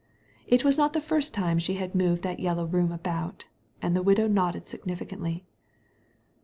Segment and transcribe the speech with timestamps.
[0.47, 3.45] It was not the firsf time she had moved that yellow room about,"
[3.83, 5.43] and the widow nodded significantly.